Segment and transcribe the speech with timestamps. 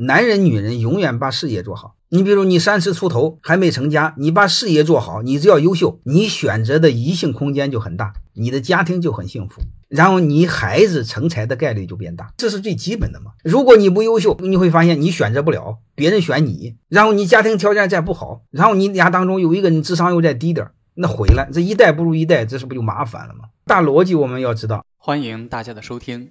[0.00, 1.94] 男人女人永远把事业做好。
[2.08, 13.32] 你比如你三十出头还没成家，你把事业做好，你只要优秀，你选择的异性空间就很大，你的家庭就很幸福，然后你孩子成才的概率就变大，这是最基本的嘛。
[13.44, 23.44] 如果你不优秀，你会发现你选择不了，别人选你，然后你家庭条件再不好，然后你俩当中有一个人智商又再低点那毁了，这一代不如一代，这是不就麻烦了吗？
[23.64, 24.84] 大逻辑我们要知道。
[24.98, 26.30] 欢迎大家的收听，